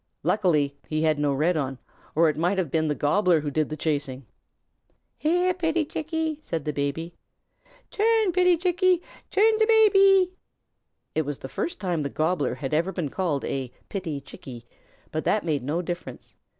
Luckily 0.23 0.75
he 0.87 1.03
had 1.03 1.19
no 1.19 1.31
red 1.31 1.55
on, 1.55 1.77
or 2.15 2.27
it 2.27 2.35
might 2.35 2.57
have 2.57 2.71
been 2.71 2.87
the 2.87 2.95
Gobbler 2.95 3.41
who 3.41 3.51
did 3.51 3.69
the 3.69 3.77
chasing. 3.77 4.25
"Here, 5.19 5.53
pitty 5.53 5.85
Chickie!" 5.85 6.39
said 6.41 6.65
the 6.65 6.73
Baby. 6.73 7.13
"Tum, 7.91 8.31
pitty 8.31 8.57
Chickie! 8.57 9.03
Tum 9.29 9.59
to 9.59 9.67
Baby." 9.67 10.31
It 11.13 11.21
was 11.21 11.37
the 11.37 11.47
first 11.47 11.79
time 11.79 12.01
the 12.01 12.09
Gobbler 12.09 12.55
had 12.55 12.73
ever 12.73 12.91
been 12.91 13.05
been 13.09 13.13
called 13.13 13.45
a 13.45 13.71
"pitty 13.89 14.19
Chickie," 14.21 14.65
but 15.11 15.23
that 15.25 15.45
made 15.45 15.61
no 15.61 15.83
difference. 15.83 16.33